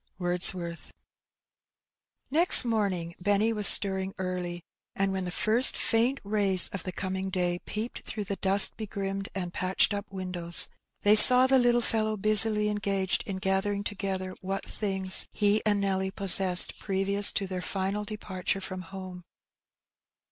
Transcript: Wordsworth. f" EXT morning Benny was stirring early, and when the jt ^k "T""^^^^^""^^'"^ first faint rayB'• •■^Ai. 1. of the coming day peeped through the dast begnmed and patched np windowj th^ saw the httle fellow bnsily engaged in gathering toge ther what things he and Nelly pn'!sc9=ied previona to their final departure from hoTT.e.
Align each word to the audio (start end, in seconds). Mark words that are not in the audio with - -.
Wordsworth. 0.17 0.91
f" 2.33 2.33
EXT 2.39 2.65
morning 2.65 3.13
Benny 3.19 3.53
was 3.53 3.67
stirring 3.67 4.15
early, 4.17 4.63
and 4.95 5.11
when 5.11 5.25
the 5.25 5.29
jt 5.29 5.31
^k 5.33 5.37
"T""^^^^^""^^'"^ 5.37 5.43
first 5.43 5.77
faint 5.77 6.23
rayB'• 6.23 6.53
•■^Ai. 6.53 6.71
1. 6.71 6.79
of 6.79 6.83
the 6.83 6.91
coming 6.91 7.29
day 7.29 7.59
peeped 7.67 8.01
through 8.07 8.23
the 8.23 8.37
dast 8.37 8.77
begnmed 8.77 9.27
and 9.35 9.53
patched 9.53 9.91
np 9.91 10.03
windowj 10.11 10.69
th^ 11.05 11.17
saw 11.19 11.45
the 11.45 11.59
httle 11.59 11.83
fellow 11.83 12.17
bnsily 12.17 12.67
engaged 12.67 13.23
in 13.27 13.35
gathering 13.37 13.83
toge 13.83 14.17
ther 14.17 14.33
what 14.41 14.65
things 14.65 15.27
he 15.33 15.61
and 15.67 15.79
Nelly 15.79 16.09
pn'!sc9=ied 16.11 16.77
previona 16.79 17.31
to 17.35 17.45
their 17.45 17.61
final 17.61 18.03
departure 18.03 18.59
from 18.59 18.81
hoTT.e. 18.85 19.21